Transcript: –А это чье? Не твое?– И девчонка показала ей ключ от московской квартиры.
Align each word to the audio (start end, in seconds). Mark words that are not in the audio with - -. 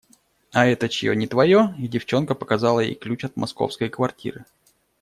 –А 0.51 0.65
это 0.65 0.89
чье? 0.89 1.15
Не 1.15 1.27
твое?– 1.27 1.75
И 1.77 1.87
девчонка 1.87 2.33
показала 2.33 2.79
ей 2.79 2.95
ключ 2.95 3.23
от 3.23 3.35
московской 3.35 3.87
квартиры. 3.87 4.45